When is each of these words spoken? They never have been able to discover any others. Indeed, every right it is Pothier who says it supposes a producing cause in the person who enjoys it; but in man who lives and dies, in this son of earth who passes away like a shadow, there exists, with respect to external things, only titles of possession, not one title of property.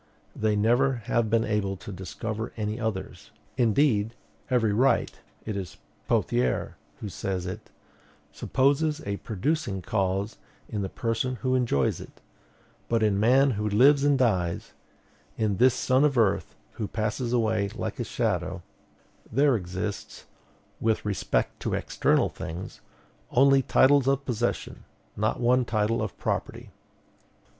They 0.35 0.55
never 0.55 0.93
have 1.05 1.29
been 1.29 1.43
able 1.45 1.77
to 1.77 1.91
discover 1.91 2.51
any 2.57 2.79
others. 2.79 3.29
Indeed, 3.55 4.15
every 4.49 4.73
right 4.73 5.13
it 5.45 5.55
is 5.55 5.77
Pothier 6.07 6.75
who 7.01 7.07
says 7.07 7.45
it 7.45 7.69
supposes 8.31 9.03
a 9.05 9.17
producing 9.17 9.83
cause 9.83 10.37
in 10.67 10.81
the 10.81 10.89
person 10.89 11.35
who 11.45 11.53
enjoys 11.53 11.99
it; 12.01 12.19
but 12.89 13.03
in 13.03 13.19
man 13.19 13.51
who 13.51 13.69
lives 13.69 14.03
and 14.03 14.17
dies, 14.17 14.73
in 15.37 15.57
this 15.57 15.75
son 15.75 16.03
of 16.03 16.17
earth 16.17 16.55
who 16.71 16.87
passes 16.87 17.31
away 17.31 17.69
like 17.75 17.99
a 17.99 18.03
shadow, 18.03 18.63
there 19.31 19.55
exists, 19.55 20.25
with 20.79 21.05
respect 21.05 21.59
to 21.59 21.75
external 21.75 22.27
things, 22.29 22.81
only 23.29 23.61
titles 23.61 24.07
of 24.07 24.25
possession, 24.25 24.83
not 25.15 25.39
one 25.39 25.63
title 25.63 26.01
of 26.01 26.17
property. 26.17 26.71